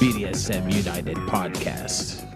BDSM 0.00 0.72
United 0.72 1.16
podcast. 1.18 2.28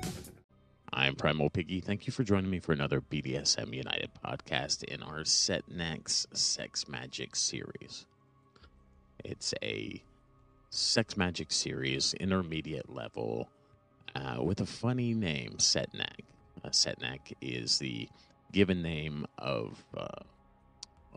I'm 0.93 1.17
Primal 1.17 1.51
Piggy. 1.51 1.81
Thank 1.81 2.07
you 2.07 2.13
for 2.13 2.23
joining 2.23 2.49
me 2.49 2.61
for 2.61 2.73
another 2.73 3.01
BDSM 3.01 3.75
United 3.75 4.11
podcast 4.25 4.85
in 4.85 5.03
our 5.03 5.25
Set 5.25 5.69
Next 5.69 6.35
Sex 6.37 6.89
Magic 6.89 7.35
series. 7.35 8.07
It's 9.25 9.53
a 9.63 10.01
sex 10.71 11.17
magic 11.17 11.51
series, 11.51 12.15
intermediate 12.15 12.89
level, 12.89 13.51
uh, 14.15 14.43
with 14.43 14.61
a 14.61 14.67
funny 14.67 15.13
name, 15.13 15.55
Setnak. 15.59 16.21
Uh, 16.65 16.69
Setnak 16.69 17.33
is 17.41 17.79
the 17.79 18.09
given 18.53 18.83
name 18.83 19.27
of 19.37 19.85
uh, 19.97 20.07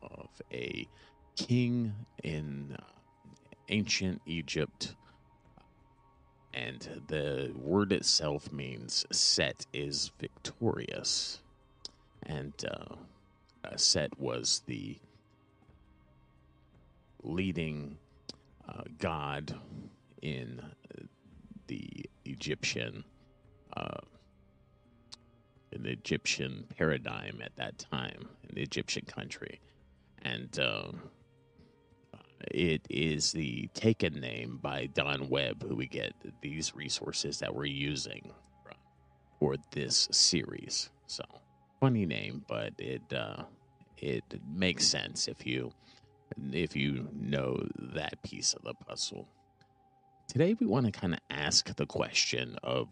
of 0.01 0.29
a 0.51 0.87
king 1.35 1.93
in 2.23 2.75
uh, 2.79 2.83
ancient 3.69 4.21
Egypt. 4.25 4.95
And 6.53 7.03
the 7.07 7.51
word 7.55 7.91
itself 7.93 8.51
means 8.51 9.05
Set 9.11 9.65
is 9.73 10.11
victorious. 10.19 11.41
And 12.23 12.53
uh, 12.69 12.95
Set 13.77 14.19
was 14.19 14.61
the 14.65 14.97
leading 17.23 17.97
uh, 18.67 18.83
god 18.99 19.55
in 20.21 20.61
the 21.67 22.05
Egyptian 22.25 23.03
uh, 23.75 24.01
in 25.71 25.83
the 25.83 25.91
Egyptian 25.91 26.65
paradigm 26.77 27.41
at 27.43 27.55
that 27.55 27.77
time 27.77 28.27
in 28.47 28.55
the 28.55 28.61
Egyptian 28.61 29.05
country, 29.05 29.61
and 30.21 30.59
uh, 30.59 30.91
it 32.49 32.81
is 32.89 33.31
the 33.31 33.69
taken 33.73 34.19
name 34.19 34.59
by 34.61 34.87
Don 34.87 35.29
Webb, 35.29 35.63
who 35.67 35.75
we 35.75 35.87
get 35.87 36.13
these 36.41 36.75
resources 36.75 37.39
that 37.39 37.53
we're 37.53 37.65
using 37.65 38.31
for 39.39 39.55
this 39.71 40.07
series. 40.11 40.89
So 41.07 41.23
funny 41.79 42.05
name, 42.05 42.45
but 42.47 42.73
it 42.77 43.01
uh, 43.13 43.43
it 43.97 44.23
makes 44.53 44.85
sense 44.85 45.27
if 45.27 45.45
you 45.45 45.73
if 46.51 46.75
you 46.75 47.09
know 47.13 47.67
that 47.93 48.21
piece 48.23 48.53
of 48.53 48.63
the 48.63 48.73
puzzle. 48.73 49.27
Today, 50.27 50.55
we 50.59 50.65
want 50.65 50.85
to 50.85 50.91
kind 50.91 51.13
of 51.13 51.19
ask 51.29 51.75
the 51.75 51.85
question 51.85 52.55
of 52.63 52.87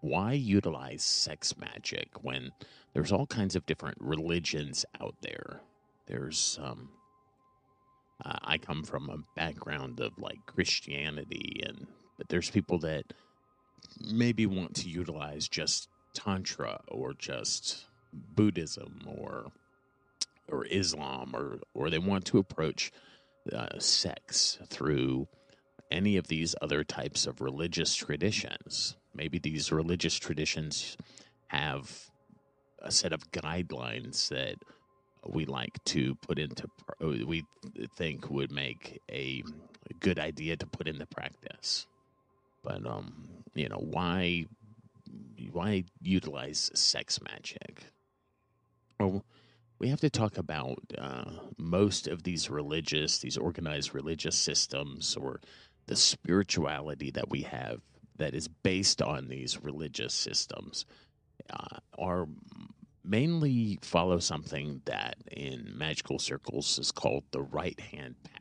why 0.00 0.32
utilize 0.32 1.02
sex 1.02 1.54
magic 1.58 2.08
when 2.22 2.52
there's 2.94 3.12
all 3.12 3.26
kinds 3.26 3.54
of 3.54 3.66
different 3.66 3.98
religions 4.00 4.86
out 5.00 5.14
there. 5.20 5.60
There's 6.06 6.58
um, 6.62 6.88
uh, 8.24 8.38
I 8.42 8.58
come 8.58 8.82
from 8.82 9.08
a 9.08 9.18
background 9.36 10.00
of 10.00 10.12
like 10.18 10.38
Christianity, 10.46 11.62
and 11.66 11.86
but 12.18 12.28
there's 12.28 12.50
people 12.50 12.78
that 12.80 13.04
maybe 14.00 14.46
want 14.46 14.74
to 14.76 14.88
utilize 14.88 15.48
just 15.48 15.88
tantra 16.14 16.80
or 16.88 17.14
just 17.14 17.86
Buddhism 18.12 19.02
or 19.06 19.52
or 20.48 20.66
Islam 20.66 21.32
or 21.34 21.60
or 21.74 21.90
they 21.90 21.98
want 21.98 22.24
to 22.26 22.38
approach 22.38 22.92
uh, 23.52 23.78
sex 23.78 24.58
through 24.68 25.28
any 25.90 26.16
of 26.16 26.28
these 26.28 26.54
other 26.60 26.84
types 26.84 27.26
of 27.26 27.40
religious 27.40 27.94
traditions. 27.94 28.96
Maybe 29.14 29.38
these 29.38 29.72
religious 29.72 30.16
traditions 30.16 30.96
have 31.48 32.10
a 32.80 32.92
set 32.92 33.12
of 33.12 33.30
guidelines 33.32 34.28
that 34.28 34.56
we 35.26 35.44
like 35.44 35.82
to 35.84 36.14
put 36.16 36.38
into 36.38 36.68
we 37.00 37.44
think 37.96 38.30
would 38.30 38.50
make 38.50 39.00
a 39.10 39.42
good 40.00 40.18
idea 40.18 40.56
to 40.56 40.66
put 40.66 40.88
into 40.88 41.06
practice. 41.06 41.86
But 42.62 42.86
um 42.86 43.28
you 43.54 43.68
know 43.68 43.78
why 43.80 44.46
why 45.52 45.84
utilize 46.02 46.70
sex 46.74 47.20
magic? 47.22 47.84
Well 48.98 49.24
we 49.78 49.88
have 49.88 50.00
to 50.00 50.10
talk 50.10 50.36
about 50.36 50.78
uh, 50.98 51.30
most 51.56 52.06
of 52.06 52.22
these 52.22 52.50
religious 52.50 53.18
these 53.18 53.36
organized 53.36 53.94
religious 53.94 54.36
systems 54.36 55.16
or 55.16 55.40
the 55.86 55.96
spirituality 55.96 57.10
that 57.10 57.30
we 57.30 57.42
have 57.42 57.80
that 58.16 58.34
is 58.34 58.46
based 58.46 59.00
on 59.00 59.28
these 59.28 59.62
religious 59.62 60.12
systems 60.14 60.84
uh, 61.50 61.78
are 61.98 62.28
mainly 63.04 63.78
follow 63.82 64.18
something 64.18 64.82
that 64.84 65.16
in 65.30 65.72
magical 65.76 66.18
circles 66.18 66.78
is 66.78 66.92
called 66.92 67.24
the 67.30 67.42
right 67.42 67.78
hand 67.80 68.14
path. 68.24 68.34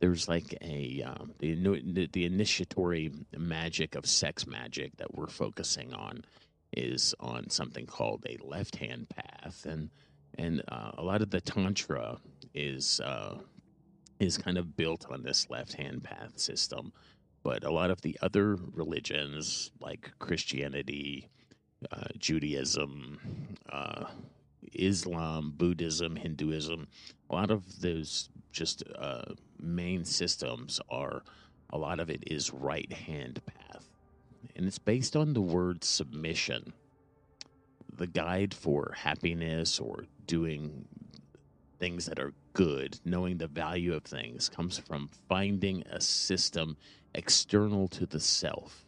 There's 0.00 0.28
like 0.28 0.56
a 0.62 1.02
um, 1.02 1.32
the 1.40 2.08
the 2.12 2.24
initiatory 2.24 3.10
magic 3.36 3.96
of 3.96 4.06
sex 4.06 4.46
magic 4.46 4.96
that 4.98 5.14
we're 5.14 5.26
focusing 5.26 5.92
on 5.92 6.24
is 6.72 7.14
on 7.18 7.50
something 7.50 7.86
called 7.86 8.24
a 8.28 8.38
left 8.44 8.76
hand 8.76 9.08
path, 9.08 9.66
and 9.66 9.90
and 10.36 10.62
uh, 10.68 10.92
a 10.96 11.02
lot 11.02 11.20
of 11.20 11.30
the 11.30 11.40
tantra 11.40 12.18
is 12.54 13.00
uh, 13.00 13.38
is 14.20 14.38
kind 14.38 14.56
of 14.56 14.76
built 14.76 15.06
on 15.10 15.22
this 15.22 15.50
left 15.50 15.72
hand 15.72 16.04
path 16.04 16.38
system. 16.38 16.92
But 17.42 17.64
a 17.64 17.70
lot 17.70 17.90
of 17.90 18.02
the 18.02 18.18
other 18.20 18.56
religions, 18.74 19.70
like 19.80 20.12
Christianity, 20.18 21.28
uh, 21.90 22.08
Judaism, 22.18 23.18
uh, 23.70 24.06
Islam, 24.72 25.52
Buddhism, 25.56 26.16
Hinduism, 26.16 26.86
a 27.30 27.34
lot 27.34 27.50
of 27.50 27.80
those 27.80 28.30
just 28.52 28.82
uh, 28.98 29.22
main 29.60 30.04
systems 30.04 30.80
are, 30.90 31.22
a 31.70 31.78
lot 31.78 32.00
of 32.00 32.10
it 32.10 32.24
is 32.26 32.52
right 32.52 32.92
hand 32.92 33.40
path. 33.46 33.88
And 34.56 34.66
it's 34.66 34.78
based 34.78 35.14
on 35.16 35.34
the 35.34 35.40
word 35.40 35.84
submission. 35.84 36.72
The 37.96 38.06
guide 38.06 38.54
for 38.54 38.94
happiness 38.96 39.78
or 39.78 40.04
doing 40.26 40.86
things 41.78 42.06
that 42.06 42.18
are 42.18 42.32
good, 42.52 42.98
knowing 43.04 43.38
the 43.38 43.46
value 43.46 43.94
of 43.94 44.04
things, 44.04 44.48
comes 44.48 44.78
from 44.78 45.08
finding 45.28 45.84
a 45.90 46.00
system 46.00 46.76
external 47.14 47.88
to 47.88 48.06
the 48.06 48.20
self 48.20 48.84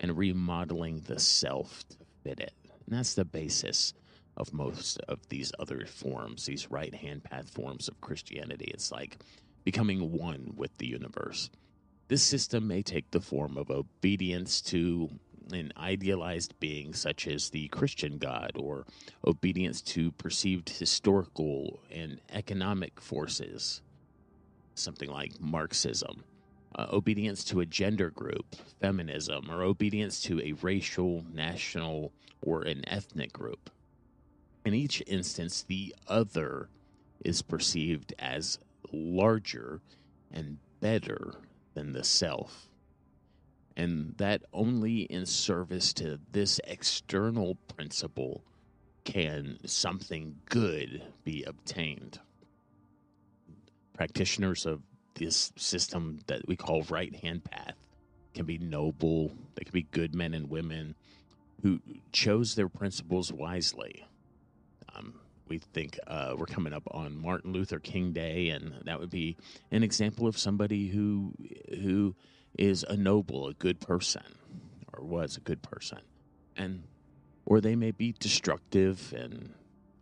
and 0.00 0.16
remodeling 0.16 1.00
the 1.06 1.18
self 1.18 1.86
to 1.88 2.03
And 2.24 2.50
that's 2.88 3.14
the 3.14 3.24
basis 3.24 3.94
of 4.36 4.52
most 4.52 4.98
of 5.08 5.20
these 5.28 5.52
other 5.58 5.86
forms, 5.86 6.46
these 6.46 6.70
right 6.70 6.94
hand 6.94 7.24
path 7.24 7.48
forms 7.48 7.88
of 7.88 8.00
Christianity. 8.00 8.70
It's 8.74 8.90
like 8.90 9.18
becoming 9.64 10.12
one 10.12 10.52
with 10.56 10.76
the 10.78 10.86
universe. 10.86 11.50
This 12.08 12.22
system 12.22 12.66
may 12.66 12.82
take 12.82 13.10
the 13.10 13.20
form 13.20 13.56
of 13.56 13.70
obedience 13.70 14.60
to 14.62 15.08
an 15.52 15.72
idealized 15.76 16.58
being 16.58 16.94
such 16.94 17.26
as 17.26 17.50
the 17.50 17.68
Christian 17.68 18.18
God 18.18 18.52
or 18.56 18.86
obedience 19.26 19.80
to 19.82 20.10
perceived 20.12 20.68
historical 20.68 21.80
and 21.90 22.20
economic 22.32 23.00
forces, 23.00 23.82
something 24.74 25.10
like 25.10 25.40
Marxism, 25.40 26.24
uh, 26.74 26.86
obedience 26.92 27.44
to 27.44 27.60
a 27.60 27.66
gender 27.66 28.10
group, 28.10 28.56
feminism, 28.80 29.50
or 29.50 29.62
obedience 29.62 30.20
to 30.22 30.40
a 30.40 30.52
racial, 30.62 31.24
national, 31.32 32.12
or 32.42 32.62
an 32.62 32.86
ethnic 32.88 33.32
group. 33.32 33.70
In 34.64 34.74
each 34.74 35.02
instance, 35.06 35.62
the 35.62 35.94
other 36.08 36.68
is 37.24 37.42
perceived 37.42 38.14
as 38.18 38.58
larger 38.92 39.80
and 40.32 40.58
better 40.80 41.34
than 41.74 41.92
the 41.92 42.04
self 42.04 42.68
and 43.76 44.14
that 44.18 44.42
only 44.52 45.02
in 45.02 45.26
service 45.26 45.92
to 45.92 46.18
this 46.32 46.60
external 46.64 47.56
principle 47.76 48.44
can 49.04 49.58
something 49.66 50.36
good 50.46 51.02
be 51.24 51.42
obtained. 51.44 52.20
Practitioners 53.92 54.64
of 54.64 54.80
this 55.14 55.52
system 55.56 56.20
that 56.26 56.46
we 56.46 56.56
call 56.56 56.82
right 56.84 57.14
hand 57.14 57.44
path 57.44 57.74
can 58.34 58.46
be 58.46 58.58
noble, 58.58 59.32
they 59.54 59.64
can 59.64 59.72
be 59.72 59.86
good 59.90 60.14
men 60.14 60.34
and 60.34 60.50
women 60.50 60.94
who 61.62 61.80
chose 62.12 62.54
their 62.54 62.68
principles 62.68 63.32
wisely. 63.32 64.04
Um, 64.94 65.14
we 65.48 65.58
think 65.58 65.98
uh, 66.06 66.34
we're 66.36 66.46
coming 66.46 66.72
up 66.72 66.82
on 66.90 67.16
Martin 67.16 67.52
Luther 67.52 67.78
King 67.78 68.12
Day, 68.12 68.48
and 68.50 68.74
that 68.84 69.00
would 69.00 69.10
be 69.10 69.36
an 69.70 69.82
example 69.82 70.26
of 70.26 70.38
somebody 70.38 70.88
who 70.88 71.34
who 71.70 72.14
is 72.58 72.84
a 72.88 72.96
noble, 72.96 73.48
a 73.48 73.54
good 73.54 73.80
person, 73.80 74.22
or 74.92 75.04
was 75.04 75.36
a 75.36 75.40
good 75.40 75.62
person, 75.62 75.98
and 76.56 76.84
or 77.46 77.60
they 77.60 77.76
may 77.76 77.90
be 77.90 78.14
destructive 78.18 79.12
and 79.16 79.52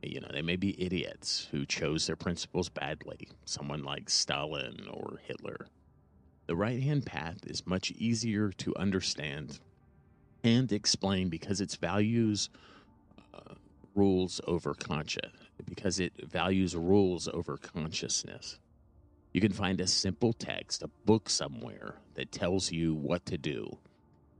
you 0.02 0.20
know 0.20 0.28
they 0.32 0.42
may 0.42 0.56
be 0.56 0.80
idiots 0.82 1.48
who 1.50 1.66
chose 1.66 2.06
their 2.06 2.16
principles 2.16 2.68
badly. 2.68 3.28
Someone 3.44 3.82
like 3.82 4.10
Stalin 4.10 4.86
or 4.90 5.20
Hitler. 5.24 5.66
The 6.46 6.56
right 6.56 6.82
hand 6.82 7.06
path 7.06 7.38
is 7.46 7.66
much 7.66 7.90
easier 7.92 8.50
to 8.58 8.76
understand 8.76 9.60
and 10.42 10.72
explain 10.72 11.28
because 11.28 11.60
its 11.60 11.76
values 11.76 12.50
uh, 13.32 13.54
rules 13.94 14.40
over 14.46 14.74
conscious 14.74 15.30
because 15.64 16.00
it 16.00 16.12
values 16.28 16.74
rules 16.74 17.28
over 17.28 17.56
consciousness. 17.56 18.58
You 19.32 19.40
can 19.40 19.52
find 19.52 19.80
a 19.80 19.86
simple 19.86 20.32
text, 20.32 20.82
a 20.82 20.90
book 21.06 21.30
somewhere 21.30 21.96
that 22.14 22.32
tells 22.32 22.70
you 22.70 22.94
what 22.94 23.24
to 23.26 23.38
do. 23.38 23.78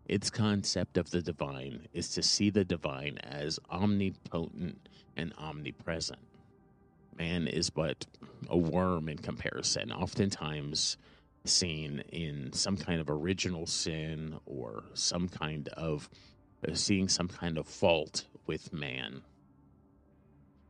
Its 0.07 0.29
concept 0.31 0.99
of 0.99 1.11
the 1.11 1.23
divine 1.23 1.87
is 1.93 2.11
to 2.11 2.23
see 2.23 2.51
the 2.51 2.65
divine 2.65 3.19
as 3.19 3.59
omnipotent 3.71 4.89
and 5.17 5.33
omnipresent. 5.39 6.21
Man 7.19 7.47
is 7.47 7.71
but 7.71 8.07
a 8.49 8.57
worm 8.57 9.09
in 9.09 9.19
comparison, 9.19 9.93
oftentimes 9.93 10.97
seen 11.45 12.03
in 12.11 12.53
some 12.53 12.77
kind 12.77 13.01
of 13.01 13.11
original 13.11 13.67
sin 13.67 14.39
or 14.47 14.85
some 14.95 15.29
kind 15.29 15.69
of 15.69 16.09
uh, 16.67 16.75
seeing 16.75 17.09
some 17.09 17.29
kind 17.29 17.59
of 17.59 17.67
fault 17.67 18.27
with 18.47 18.73
man. 18.73 19.23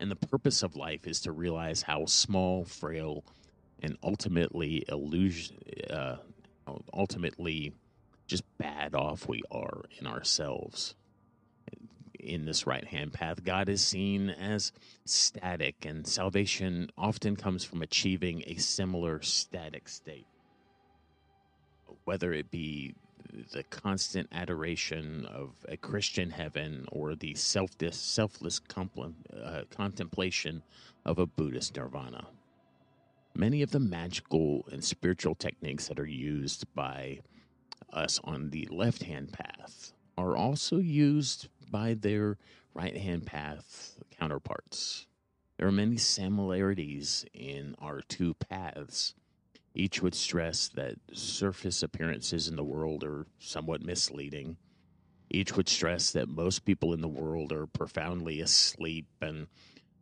And 0.00 0.10
the 0.10 0.16
purpose 0.16 0.62
of 0.62 0.74
life 0.74 1.06
is 1.06 1.20
to 1.20 1.32
realize 1.32 1.82
how 1.82 2.06
small, 2.06 2.64
frail, 2.64 3.24
and 3.82 3.96
ultimately 4.02 4.84
illusion, 4.88 5.58
uh, 5.90 6.16
ultimately 6.92 7.72
just 8.26 8.44
bad 8.58 8.94
off 8.94 9.28
we 9.28 9.42
are 9.50 9.82
in 10.00 10.06
ourselves. 10.06 10.94
In 12.22 12.44
this 12.44 12.68
right 12.68 12.84
hand 12.84 13.12
path, 13.12 13.42
God 13.42 13.68
is 13.68 13.84
seen 13.84 14.30
as 14.30 14.70
static, 15.04 15.84
and 15.84 16.06
salvation 16.06 16.88
often 16.96 17.34
comes 17.34 17.64
from 17.64 17.82
achieving 17.82 18.44
a 18.46 18.54
similar 18.56 19.20
static 19.22 19.88
state. 19.88 20.26
Whether 22.04 22.32
it 22.32 22.48
be 22.50 22.94
the 23.52 23.64
constant 23.64 24.28
adoration 24.30 25.26
of 25.26 25.50
a 25.68 25.76
Christian 25.76 26.30
heaven 26.30 26.86
or 26.92 27.16
the 27.16 27.34
selfless, 27.34 27.98
selfless 27.98 28.60
compl- 28.60 29.14
uh, 29.42 29.62
contemplation 29.70 30.62
of 31.04 31.18
a 31.18 31.26
Buddhist 31.26 31.76
nirvana. 31.76 32.26
Many 33.34 33.62
of 33.62 33.70
the 33.70 33.80
magical 33.80 34.66
and 34.70 34.84
spiritual 34.84 35.34
techniques 35.34 35.88
that 35.88 35.98
are 35.98 36.06
used 36.06 36.66
by 36.74 37.20
us 37.92 38.20
on 38.24 38.50
the 38.50 38.68
left 38.70 39.02
hand 39.02 39.32
path 39.32 39.92
are 40.18 40.36
also 40.36 40.76
used 40.78 41.48
by 41.72 41.94
their 41.94 42.38
right 42.74 42.96
hand 42.96 43.26
path 43.26 43.98
counterparts. 44.16 45.08
There 45.56 45.66
are 45.66 45.72
many 45.72 45.96
similarities 45.96 47.24
in 47.34 47.74
our 47.80 48.00
two 48.02 48.34
paths. 48.34 49.14
Each 49.74 50.02
would 50.02 50.14
stress 50.14 50.68
that 50.74 50.96
surface 51.12 51.82
appearances 51.82 52.46
in 52.46 52.56
the 52.56 52.64
world 52.64 53.02
are 53.02 53.26
somewhat 53.38 53.82
misleading. 53.82 54.58
Each 55.30 55.56
would 55.56 55.68
stress 55.68 56.12
that 56.12 56.28
most 56.28 56.64
people 56.64 56.92
in 56.92 57.00
the 57.00 57.08
world 57.08 57.52
are 57.52 57.66
profoundly 57.66 58.40
asleep 58.40 59.06
and 59.20 59.46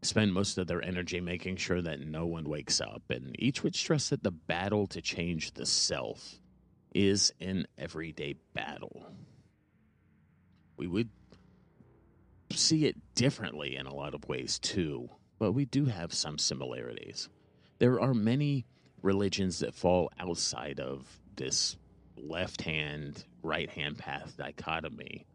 spend 0.03 0.33
most 0.33 0.59
of 0.59 0.67
their 0.67 0.83
energy 0.83 1.21
making 1.21 1.57
sure 1.57 1.81
that 1.83 2.01
no 2.01 2.27
one 2.27 2.49
wakes 2.49 2.81
up. 2.81 3.03
And 3.11 3.37
each 3.39 3.63
would 3.63 3.77
stress 3.77 4.09
that 4.09 4.23
the 4.23 4.33
battle 4.33 4.87
to 4.89 5.01
change 5.01 5.53
the 5.53 5.67
self 5.67 6.41
is 6.93 7.33
an 7.41 7.67
everyday 7.79 8.35
battle. 8.55 9.07
We 10.77 10.87
would 10.87 11.11
see 12.53 12.87
it 12.87 12.97
differently 13.15 13.77
in 13.77 13.87
a 13.87 13.95
lot 13.95 14.15
of 14.15 14.29
ways 14.29 14.59
too, 14.59 15.09
but 15.39 15.53
we 15.53 15.65
do 15.65 15.87
have 15.87 16.13
some 16.13 16.39
similarities. 16.39 17.29
There 17.79 18.01
are 18.01 18.15
many 18.15 18.67
religions 19.03 19.61
that 19.61 19.75
fall 19.75 20.11
outside 20.19 20.81
of 20.81 21.07
this 21.37 21.77
left 22.17 22.63
hand, 22.63 23.25
right 23.43 23.71
hand 23.71 23.99
path 23.99 24.37
dichotomy 24.37 25.27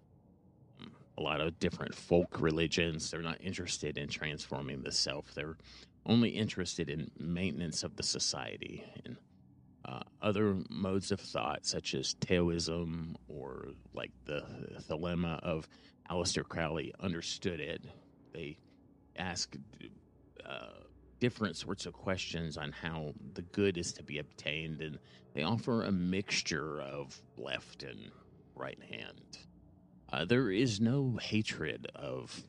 a 1.17 1.21
lot 1.21 1.41
of 1.41 1.57
different 1.59 1.95
folk 1.95 2.41
religions. 2.41 3.09
They're 3.09 3.21
not 3.21 3.41
interested 3.41 3.97
in 3.97 4.09
transforming 4.09 4.81
the 4.81 4.91
self. 4.91 5.33
They're 5.33 5.57
only 6.05 6.29
interested 6.29 6.89
in 6.89 7.09
maintenance 7.17 7.83
of 7.83 7.95
the 7.95 8.03
society. 8.03 8.83
And 9.05 9.17
uh, 9.85 10.01
other 10.21 10.57
modes 10.69 11.11
of 11.11 11.19
thought, 11.19 11.65
such 11.65 11.93
as 11.93 12.15
Taoism 12.15 13.15
or 13.27 13.69
like 13.93 14.11
the 14.25 14.43
Thelema 14.89 15.39
of 15.41 15.67
Aleister 16.09 16.47
Crowley, 16.47 16.93
understood 16.99 17.59
it. 17.59 17.83
They 18.33 18.57
ask 19.17 19.55
uh, 20.45 20.67
different 21.19 21.55
sorts 21.55 21.85
of 21.85 21.93
questions 21.93 22.57
on 22.57 22.71
how 22.71 23.13
the 23.33 23.41
good 23.41 23.77
is 23.77 23.93
to 23.93 24.03
be 24.03 24.19
obtained, 24.19 24.81
and 24.81 24.99
they 25.33 25.43
offer 25.43 25.83
a 25.83 25.91
mixture 25.91 26.81
of 26.81 27.19
left 27.37 27.83
and 27.83 28.11
right 28.55 28.79
hand. 28.89 29.37
Uh, 30.11 30.25
there 30.25 30.51
is 30.51 30.79
no 30.79 31.17
hatred 31.21 31.87
of 31.95 32.43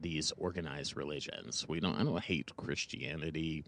these 0.00 0.32
organized 0.36 0.96
religions. 0.96 1.64
We 1.68 1.80
don't. 1.80 1.94
I 1.94 2.04
don't 2.04 2.22
hate 2.22 2.54
Christianity. 2.56 3.64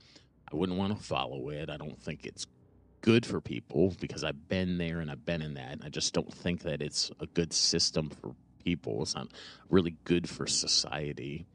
I 0.53 0.57
wouldn't 0.57 0.79
want 0.79 0.97
to 0.97 1.03
follow 1.03 1.49
it. 1.49 1.71
I 1.71 1.77
don't 1.77 2.01
think 2.03 2.27
it's 2.27 2.47
good 3.01 3.25
for 3.25 3.41
people 3.41 3.95
because 4.01 4.25
I've 4.25 4.49
been 4.49 4.79
there 4.79 5.01
and 5.01 5.11
I've 5.11 5.25
been 5.25 5.43
in 5.43 5.55
that. 5.55 5.79
I 5.85 5.89
just 5.89 6.13
don't 6.15 6.33
think 6.33 6.63
that 6.63 6.83
it's 6.83 7.11
a 7.21 7.27
good 7.27 7.53
system 7.53 8.11
for 8.11 8.35
people. 8.65 9.03
It's 9.03 9.15
not 9.15 9.29
really 9.69 9.97
good 10.05 10.29
for 10.29 10.47
society. 10.47 11.47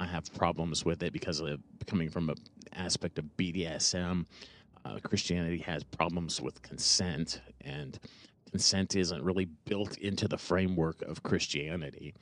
I 0.00 0.06
have 0.06 0.32
problems 0.34 0.84
with 0.84 1.02
it 1.02 1.12
because 1.12 1.40
of 1.40 1.60
coming 1.86 2.08
from 2.08 2.30
an 2.30 2.36
aspect 2.74 3.18
of 3.18 3.26
BDSM. 3.36 4.26
Uh, 4.84 4.98
Christianity 5.02 5.58
has 5.58 5.84
problems 5.84 6.40
with 6.40 6.60
consent 6.62 7.40
and 7.60 7.98
consent 8.54 8.94
isn't 8.94 9.24
really 9.24 9.46
built 9.46 9.98
into 9.98 10.28
the 10.28 10.38
framework 10.38 11.02
of 11.02 11.24
Christianity. 11.24 12.14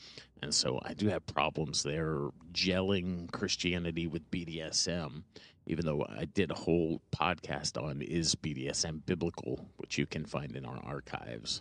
And 0.42 0.54
so 0.54 0.80
I 0.82 0.94
do 0.94 1.08
have 1.08 1.26
problems 1.26 1.82
there 1.82 2.28
gelling 2.52 3.30
Christianity 3.32 4.06
with 4.06 4.30
BDSM, 4.30 5.24
even 5.66 5.84
though 5.84 6.06
I 6.08 6.24
did 6.24 6.50
a 6.50 6.54
whole 6.54 7.02
podcast 7.14 7.76
on 7.76 8.00
is 8.00 8.34
BDSM 8.34 9.04
biblical, 9.04 9.68
which 9.76 9.98
you 9.98 10.06
can 10.06 10.24
find 10.24 10.56
in 10.56 10.64
our 10.64 10.80
archives. 10.82 11.60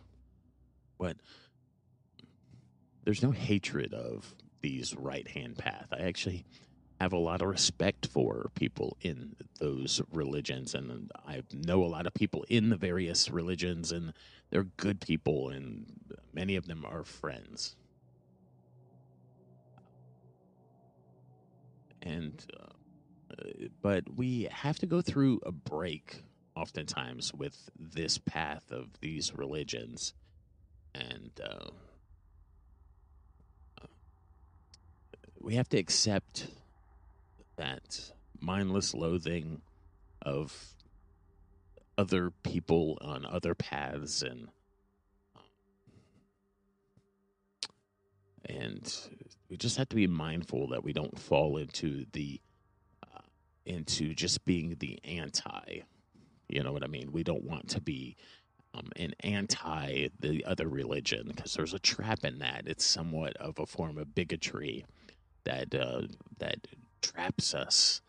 But 0.97 1.17
there's 3.03 3.23
no 3.23 3.31
hatred 3.31 3.93
of 3.93 4.35
these 4.61 4.95
right 4.95 5.27
hand 5.27 5.57
path. 5.57 5.87
I 5.91 6.03
actually 6.03 6.45
have 6.99 7.13
a 7.13 7.17
lot 7.17 7.41
of 7.41 7.47
respect 7.47 8.05
for 8.07 8.51
people 8.53 8.95
in 9.01 9.35
those 9.59 10.01
religions 10.11 10.75
and 10.75 11.11
I 11.27 11.41
know 11.51 11.83
a 11.83 11.87
lot 11.87 12.05
of 12.05 12.13
people 12.13 12.45
in 12.47 12.69
the 12.69 12.77
various 12.77 13.29
religions 13.31 13.91
and 13.91 14.13
they're 14.51 14.65
good 14.65 14.99
people, 14.99 15.49
and 15.49 15.85
many 16.33 16.57
of 16.57 16.67
them 16.67 16.85
are 16.85 17.03
friends. 17.03 17.75
And, 22.01 22.45
uh, 22.59 23.67
but 23.81 24.03
we 24.15 24.49
have 24.51 24.77
to 24.79 24.85
go 24.85 25.01
through 25.01 25.39
a 25.45 25.51
break 25.51 26.23
oftentimes 26.55 27.33
with 27.33 27.69
this 27.79 28.17
path 28.17 28.71
of 28.71 28.89
these 28.99 29.33
religions. 29.33 30.13
And, 30.93 31.31
uh, 31.41 31.69
we 35.41 35.55
have 35.55 35.69
to 35.69 35.77
accept 35.77 36.47
that 37.57 38.11
mindless 38.39 38.93
loathing 38.93 39.61
of 40.21 40.73
other 41.97 42.31
people 42.43 42.97
on 43.01 43.25
other 43.25 43.53
paths 43.53 44.21
and 44.21 44.47
and 48.45 49.09
we 49.49 49.57
just 49.57 49.77
have 49.77 49.89
to 49.89 49.95
be 49.95 50.07
mindful 50.07 50.69
that 50.69 50.83
we 50.83 50.93
don't 50.93 51.19
fall 51.19 51.57
into 51.57 52.05
the 52.13 52.39
uh, 53.03 53.21
into 53.65 54.13
just 54.13 54.43
being 54.45 54.75
the 54.79 54.99
anti 55.03 55.81
you 56.49 56.63
know 56.63 56.73
what 56.73 56.83
i 56.83 56.87
mean? 56.87 57.11
We 57.11 57.23
don't 57.23 57.43
want 57.43 57.69
to 57.69 57.81
be 57.81 58.15
um, 58.73 58.89
an 58.95 59.13
anti 59.21 60.07
the 60.19 60.45
other 60.45 60.67
religion 60.67 61.31
because 61.35 61.53
there's 61.53 61.73
a 61.73 61.79
trap 61.79 62.23
in 62.23 62.39
that. 62.39 62.63
It's 62.65 62.85
somewhat 62.85 63.35
of 63.37 63.59
a 63.59 63.65
form 63.65 63.97
of 63.97 64.15
bigotry 64.15 64.85
that 65.43 65.73
uh, 65.75 66.01
that 66.39 66.67
traps 67.01 67.53
us 67.53 68.01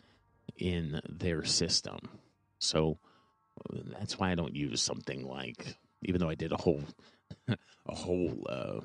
in 0.56 1.00
their 1.08 1.44
system 1.44 1.98
so 2.58 2.98
that's 3.98 4.18
why 4.18 4.30
I 4.30 4.34
don't 4.34 4.54
use 4.54 4.80
something 4.80 5.26
like, 5.26 5.76
even 6.02 6.20
though 6.20 6.28
I 6.28 6.34
did 6.34 6.52
a 6.52 6.56
whole, 6.56 6.84
a 7.48 7.94
whole 7.94 8.46
uh, 8.48 8.80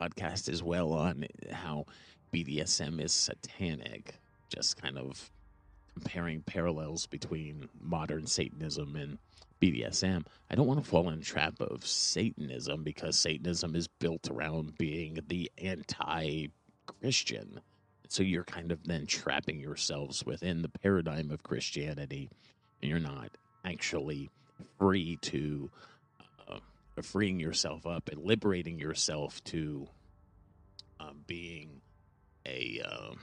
podcast 0.00 0.48
as 0.48 0.62
well 0.62 0.92
on 0.92 1.26
how 1.50 1.86
BDSM 2.32 3.00
is 3.00 3.12
satanic. 3.12 4.20
Just 4.48 4.80
kind 4.80 4.98
of 4.98 5.30
comparing 5.94 6.42
parallels 6.42 7.06
between 7.06 7.68
modern 7.80 8.26
Satanism 8.26 8.94
and 8.96 9.18
BDSM. 9.60 10.24
I 10.50 10.54
don't 10.54 10.66
want 10.66 10.82
to 10.82 10.88
fall 10.88 11.08
in 11.08 11.18
the 11.18 11.24
trap 11.24 11.60
of 11.60 11.86
Satanism 11.86 12.84
because 12.84 13.18
Satanism 13.18 13.74
is 13.74 13.88
built 13.88 14.30
around 14.30 14.76
being 14.76 15.18
the 15.28 15.50
anti 15.58 16.48
Christian. 17.00 17.60
So 18.08 18.22
you're 18.22 18.44
kind 18.44 18.70
of 18.72 18.84
then 18.84 19.06
trapping 19.06 19.60
yourselves 19.60 20.24
within 20.24 20.62
the 20.62 20.68
paradigm 20.68 21.30
of 21.30 21.42
Christianity, 21.42 22.30
and 22.80 22.90
you're 22.90 23.00
not 23.00 23.30
actually 23.64 24.30
free 24.78 25.18
to 25.22 25.70
uh, 26.48 26.58
freeing 27.02 27.40
yourself 27.40 27.86
up 27.86 28.08
and 28.08 28.22
liberating 28.22 28.78
yourself 28.78 29.42
to 29.44 29.88
um, 31.00 31.24
being 31.26 31.80
a 32.46 32.80
uh, 32.84 33.14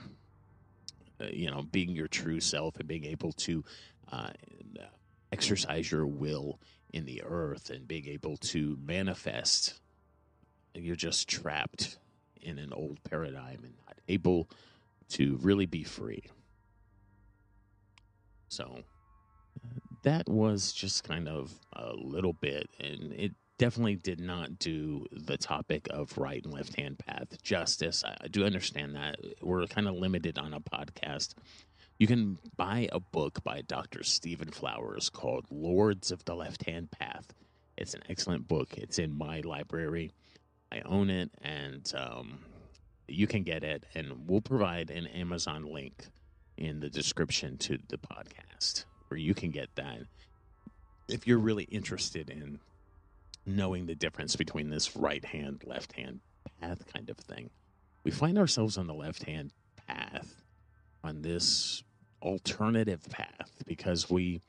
uh, 1.20 1.26
you 1.32 1.50
know 1.50 1.62
being 1.62 1.90
your 1.90 2.08
true 2.08 2.40
self 2.40 2.76
and 2.76 2.86
being 2.86 3.04
able 3.04 3.32
to 3.32 3.64
uh, 4.12 4.30
exercise 5.32 5.90
your 5.90 6.06
will 6.06 6.60
in 6.92 7.06
the 7.06 7.22
earth 7.24 7.70
and 7.70 7.88
being 7.88 8.06
able 8.06 8.36
to 8.36 8.78
manifest 8.84 9.80
you're 10.74 10.96
just 10.96 11.28
trapped 11.28 11.98
in 12.44 12.58
an 12.58 12.72
old 12.72 13.02
paradigm 13.04 13.60
and 13.64 13.74
not 13.86 13.98
able 14.08 14.48
to 15.08 15.38
really 15.42 15.66
be 15.66 15.82
free 15.82 16.24
so 18.48 18.78
that 20.02 20.28
was 20.28 20.72
just 20.72 21.04
kind 21.04 21.28
of 21.28 21.52
a 21.72 21.92
little 21.94 22.34
bit 22.34 22.68
and 22.78 23.12
it 23.12 23.32
definitely 23.58 23.96
did 23.96 24.20
not 24.20 24.58
do 24.58 25.06
the 25.12 25.36
topic 25.36 25.86
of 25.90 26.16
right 26.18 26.44
and 26.44 26.52
left 26.52 26.76
hand 26.76 26.98
path 26.98 27.40
justice. 27.42 28.02
I, 28.04 28.28
do 28.28 28.44
understand 28.44 28.96
that 28.96 29.16
we're 29.40 29.66
kind 29.66 29.88
of 29.88 29.94
limited 29.94 30.38
on 30.38 30.52
a 30.52 30.60
podcast. 30.60 31.34
You 31.98 32.06
can 32.06 32.38
buy 32.56 32.88
a 32.90 32.98
book 32.98 33.42
by 33.44 33.62
Dr. 33.62 34.02
Stephen 34.02 34.50
Flowers 34.50 35.08
called 35.08 35.46
Lords 35.50 36.10
of 36.10 36.24
the 36.24 36.34
Left 36.34 36.64
Hand 36.64 36.90
Path. 36.90 37.32
It's 37.78 37.94
an 37.94 38.02
excellent 38.08 38.48
book. 38.48 38.76
It's 38.76 38.98
in 38.98 39.16
my 39.16 39.40
library. 39.40 40.12
I 40.74 40.82
own 40.86 41.08
it, 41.10 41.30
and 41.40 41.92
um, 41.96 42.40
you 43.06 43.26
can 43.26 43.44
get 43.44 43.62
it. 43.62 43.84
And 43.94 44.26
we'll 44.26 44.40
provide 44.40 44.90
an 44.90 45.06
Amazon 45.06 45.64
link 45.64 46.06
in 46.56 46.80
the 46.80 46.90
description 46.90 47.58
to 47.58 47.78
the 47.88 47.98
podcast 47.98 48.84
where 49.08 49.18
you 49.18 49.34
can 49.34 49.50
get 49.50 49.68
that 49.76 50.00
if 51.08 51.26
you're 51.26 51.38
really 51.38 51.64
interested 51.64 52.30
in 52.30 52.58
knowing 53.46 53.86
the 53.86 53.94
difference 53.94 54.36
between 54.36 54.70
this 54.70 54.96
right 54.96 55.24
hand, 55.24 55.62
left 55.66 55.92
hand 55.92 56.20
path 56.60 56.84
kind 56.92 57.10
of 57.10 57.18
thing. 57.18 57.50
We 58.02 58.10
find 58.10 58.38
ourselves 58.38 58.78
on 58.78 58.86
the 58.86 58.94
left 58.94 59.24
hand 59.24 59.52
path, 59.86 60.42
on 61.02 61.22
this 61.22 61.82
alternative 62.22 63.06
path, 63.10 63.62
because 63.66 64.08
we 64.10 64.40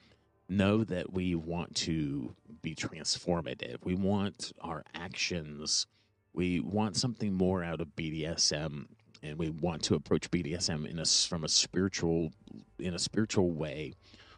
know 0.48 0.84
that 0.84 1.12
we 1.12 1.36
want 1.36 1.76
to 1.76 2.36
be 2.62 2.74
transformative. 2.76 3.84
We 3.84 3.96
want 3.96 4.54
our 4.62 4.84
actions, 4.94 5.88
we 6.36 6.60
want 6.60 6.98
something 6.98 7.34
more 7.34 7.64
out 7.64 7.82
of 7.82 7.96
BDSM. 7.96 8.86
And 9.24 9.40
we 9.40 9.50
want 9.50 9.82
to 9.84 9.96
approach 9.96 10.30
BDSM 10.30 10.88
in 10.88 11.00
a, 11.00 11.06
from 11.06 11.46
a 11.46 11.50
spiritual, 11.50 12.32
in 12.78 12.94
a 12.94 13.00
spiritual 13.00 13.52
way, 13.52 13.94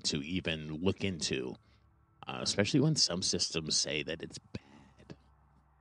to 0.03 0.21
even 0.21 0.79
look 0.81 1.03
into? 1.03 1.55
Uh, 2.27 2.39
especially 2.41 2.79
when 2.79 2.95
some 2.95 3.21
systems 3.21 3.75
say 3.75 4.03
that 4.03 4.23
it's 4.23 4.39
bad 4.39 5.15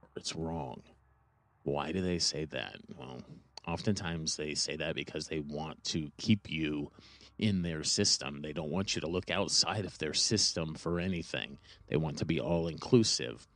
or 0.02 0.08
it's 0.16 0.34
wrong. 0.34 0.82
Why 1.62 1.92
do 1.92 2.02
they 2.02 2.18
say 2.18 2.44
that? 2.46 2.76
Well, 2.98 3.22
oftentimes 3.66 4.36
they 4.36 4.54
say 4.54 4.76
that 4.76 4.94
because 4.94 5.26
they 5.26 5.40
want 5.40 5.82
to 5.84 6.10
keep 6.18 6.50
you 6.50 6.90
in 7.38 7.62
their 7.62 7.82
system. 7.82 8.42
They 8.42 8.52
don't 8.52 8.70
want 8.70 8.94
you 8.94 9.00
to 9.00 9.08
look 9.08 9.30
outside 9.30 9.84
of 9.84 9.98
their 9.98 10.14
system 10.14 10.74
for 10.74 11.00
anything. 11.00 11.58
They 11.88 11.96
want 11.96 12.18
to 12.18 12.24
be 12.24 12.40
all 12.40 12.68
inclusive. 12.68 13.46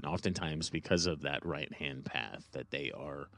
And 0.00 0.10
oftentimes 0.10 0.70
because 0.70 1.06
of 1.06 1.22
that 1.22 1.44
right 1.44 1.72
hand 1.72 2.04
path 2.04 2.46
that 2.52 2.70
they 2.70 2.92
are 2.96 3.28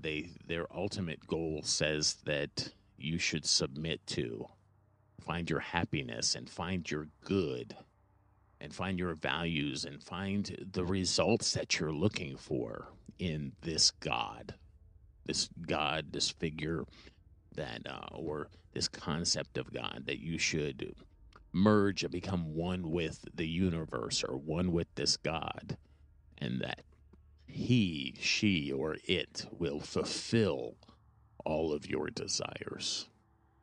they 0.00 0.30
their 0.46 0.66
ultimate 0.74 1.26
goal 1.26 1.60
says 1.64 2.16
that 2.24 2.70
you 2.96 3.18
should 3.18 3.44
submit 3.44 4.06
to 4.06 4.46
find 5.22 5.48
your 5.48 5.60
happiness 5.60 6.34
and 6.34 6.48
find 6.48 6.90
your 6.90 7.06
good 7.24 7.76
and 8.60 8.74
find 8.74 8.98
your 8.98 9.14
values 9.14 9.84
and 9.84 10.02
find 10.02 10.68
the 10.72 10.84
results 10.84 11.52
that 11.52 11.78
you're 11.78 11.92
looking 11.92 12.36
for 12.36 12.88
in 13.18 13.52
this 13.62 13.90
God, 13.90 14.54
this 15.26 15.48
God, 15.66 16.12
this 16.12 16.30
figure 16.30 16.84
that, 17.56 17.82
uh, 17.88 18.14
or 18.14 18.48
this 18.72 18.88
concept 18.88 19.58
of 19.58 19.72
God 19.72 20.04
that 20.06 20.20
you 20.20 20.38
should 20.38 20.94
merge 21.52 22.02
and 22.02 22.12
become 22.12 22.54
one 22.54 22.90
with 22.90 23.24
the 23.34 23.46
universe 23.46 24.24
or 24.26 24.36
one 24.36 24.72
with 24.72 24.94
this 24.94 25.16
God, 25.16 25.76
and 26.38 26.60
that 26.60 26.82
he, 27.46 28.14
she, 28.20 28.72
or 28.72 28.96
it 29.04 29.44
will 29.58 29.80
fulfill 29.80 30.76
all 31.44 31.72
of 31.72 31.86
your 31.86 32.08
desires. 32.08 33.08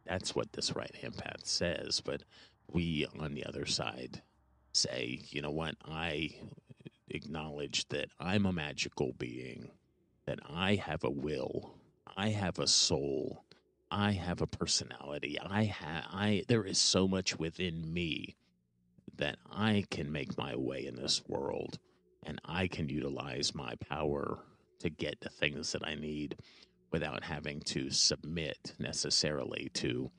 That's 0.09 0.35
what 0.35 0.53
this 0.53 0.75
right 0.75 0.95
hand 0.95 1.17
path 1.17 1.45
says. 1.45 2.01
But 2.03 2.23
we 2.67 3.05
on 3.19 3.35
the 3.35 3.45
other 3.45 3.67
side 3.67 4.23
say, 4.73 5.21
you 5.29 5.41
know 5.41 5.51
what, 5.51 5.75
I 5.85 6.31
acknowledge 7.09 7.87
that 7.89 8.09
I'm 8.19 8.45
a 8.47 8.51
magical 8.51 9.13
being, 9.13 9.69
that 10.25 10.39
I 10.49 10.75
have 10.75 11.03
a 11.03 11.11
will, 11.11 11.75
I 12.17 12.29
have 12.29 12.57
a 12.57 12.67
soul, 12.67 13.45
I 13.91 14.11
have 14.13 14.41
a 14.41 14.47
personality. 14.47 15.37
I 15.39 15.65
have 15.65 16.05
I 16.11 16.43
there 16.47 16.65
is 16.65 16.79
so 16.79 17.07
much 17.07 17.37
within 17.39 17.93
me 17.93 18.35
that 19.17 19.37
I 19.51 19.85
can 19.91 20.11
make 20.11 20.37
my 20.37 20.55
way 20.55 20.85
in 20.85 20.95
this 20.95 21.21
world 21.27 21.77
and 22.23 22.39
I 22.45 22.67
can 22.67 22.89
utilize 22.89 23.55
my 23.55 23.75
power 23.89 24.39
to 24.79 24.89
get 24.89 25.21
the 25.21 25.29
things 25.29 25.71
that 25.73 25.85
I 25.85 25.95
need 25.95 26.35
without 26.91 27.23
having 27.23 27.59
to 27.61 27.89
submit 27.89 28.73
necessarily 28.79 29.69
to 29.73 30.11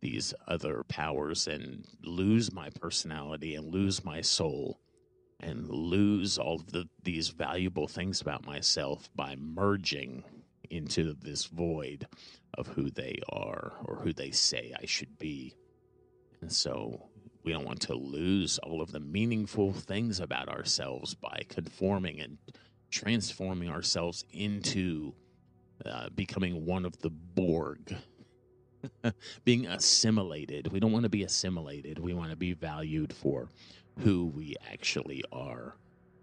these 0.00 0.34
other 0.46 0.84
powers 0.88 1.46
and 1.46 1.84
lose 2.02 2.52
my 2.52 2.70
personality 2.80 3.54
and 3.54 3.72
lose 3.72 4.04
my 4.04 4.20
soul 4.20 4.80
and 5.40 5.68
lose 5.68 6.38
all 6.38 6.56
of 6.56 6.72
the, 6.72 6.88
these 7.02 7.28
valuable 7.28 7.86
things 7.86 8.20
about 8.20 8.44
myself 8.44 9.08
by 9.14 9.36
merging 9.36 10.24
into 10.70 11.14
this 11.14 11.46
void 11.46 12.06
of 12.54 12.66
who 12.68 12.90
they 12.90 13.18
are 13.28 13.72
or 13.84 13.96
who 13.96 14.12
they 14.12 14.30
say 14.30 14.72
I 14.80 14.86
should 14.86 15.18
be. 15.18 15.54
And 16.40 16.52
so 16.52 17.08
we 17.44 17.52
don't 17.52 17.64
want 17.64 17.80
to 17.82 17.94
lose 17.94 18.58
all 18.58 18.82
of 18.82 18.92
the 18.92 19.00
meaningful 19.00 19.72
things 19.72 20.20
about 20.20 20.48
ourselves 20.48 21.14
by 21.14 21.42
conforming 21.48 22.20
and 22.20 22.38
transforming 22.90 23.68
ourselves 23.68 24.24
into 24.32 25.14
uh, 25.84 26.08
becoming 26.10 26.64
one 26.64 26.84
of 26.84 26.98
the 26.98 27.10
Borg. 27.10 27.96
being 29.44 29.66
assimilated. 29.66 30.70
We 30.72 30.80
don't 30.80 30.92
want 30.92 31.02
to 31.02 31.08
be 31.08 31.24
assimilated. 31.24 31.98
We 31.98 32.14
want 32.14 32.30
to 32.30 32.36
be 32.36 32.52
valued 32.52 33.12
for 33.12 33.48
who 33.98 34.26
we 34.26 34.54
actually 34.70 35.24
are 35.32 35.74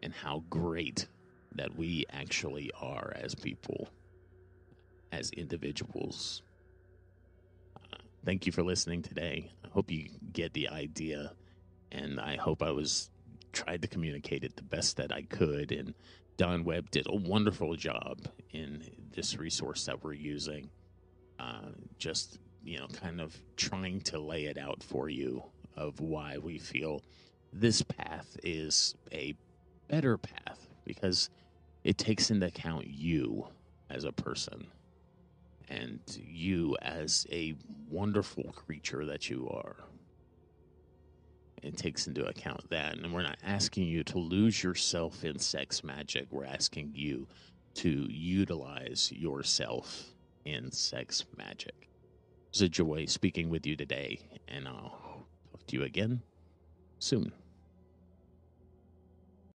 and 0.01 0.13
how 0.13 0.43
great 0.49 1.07
that 1.55 1.75
we 1.75 2.05
actually 2.11 2.71
are 2.79 3.13
as 3.15 3.35
people, 3.35 3.89
as 5.11 5.31
individuals. 5.31 6.41
Thank 8.25 8.45
you 8.45 8.51
for 8.51 8.63
listening 8.63 9.01
today. 9.01 9.51
I 9.63 9.67
hope 9.69 9.91
you 9.91 10.09
get 10.33 10.53
the 10.53 10.69
idea, 10.69 11.33
and 11.91 12.19
I 12.19 12.37
hope 12.37 12.61
I 12.63 12.71
was 12.71 13.09
tried 13.53 13.81
to 13.83 13.87
communicate 13.87 14.43
it 14.43 14.55
the 14.55 14.63
best 14.63 14.97
that 14.97 15.11
I 15.11 15.21
could. 15.23 15.71
And 15.71 15.93
Don 16.37 16.63
Webb 16.63 16.91
did 16.91 17.07
a 17.07 17.15
wonderful 17.15 17.75
job 17.75 18.27
in 18.51 18.83
this 19.15 19.37
resource 19.37 19.85
that 19.85 20.03
we're 20.03 20.13
using. 20.13 20.69
Uh, 21.39 21.69
just 21.97 22.39
you 22.63 22.79
know, 22.79 22.87
kind 22.87 23.21
of 23.21 23.37
trying 23.55 24.01
to 24.01 24.19
lay 24.19 24.45
it 24.45 24.57
out 24.57 24.81
for 24.81 25.07
you 25.07 25.43
of 25.77 25.99
why 25.99 26.37
we 26.37 26.57
feel 26.57 27.01
this 27.53 27.81
path 27.81 28.37
is 28.43 28.95
a 29.11 29.35
better 29.87 30.17
path 30.17 30.67
because 30.83 31.29
it 31.83 31.97
takes 31.97 32.31
into 32.31 32.47
account 32.47 32.87
you 32.87 33.47
as 33.89 34.03
a 34.03 34.11
person 34.11 34.67
and 35.69 35.99
you 36.17 36.75
as 36.81 37.25
a 37.31 37.55
wonderful 37.89 38.51
creature 38.53 39.05
that 39.05 39.29
you 39.29 39.47
are. 39.51 39.75
It 41.61 41.77
takes 41.77 42.07
into 42.07 42.25
account 42.25 42.69
that. 42.69 42.97
And 42.97 43.13
we're 43.13 43.23
not 43.23 43.37
asking 43.43 43.87
you 43.87 44.03
to 44.05 44.19
lose 44.19 44.63
yourself 44.63 45.23
in 45.23 45.39
sex 45.39 45.83
magic. 45.83 46.27
We're 46.29 46.45
asking 46.45 46.91
you 46.93 47.27
to 47.75 48.07
utilize 48.09 49.11
yourself 49.11 50.05
in 50.45 50.71
sex 50.71 51.25
magic. 51.37 51.89
It's 52.49 52.61
a 52.61 52.69
joy 52.69 53.05
speaking 53.05 53.49
with 53.49 53.65
you 53.65 53.75
today, 53.75 54.19
and 54.47 54.67
I'll 54.67 55.25
talk 55.51 55.67
to 55.67 55.77
you 55.77 55.83
again 55.83 56.21
soon. 56.99 57.31